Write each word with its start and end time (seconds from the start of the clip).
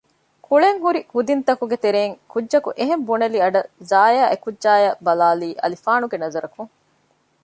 ކުޅެން 0.47 0.79
ހުރި 0.83 1.01
ކުދިންތަކުގެ 1.11 1.77
ތެރެއިން 1.83 2.15
ކުއްޖަކު 2.31 2.69
އެހެން 2.79 3.03
ބުނެލި 3.07 3.39
އަޑަށް 3.43 3.69
ޒާޔާ 3.89 4.21
އެކުއްޖާއަށް 4.31 5.01
ބަލާލީ 5.05 5.49
އަލިފާނުގެ 5.61 6.17
ނަޒަރަކުން 6.23 6.71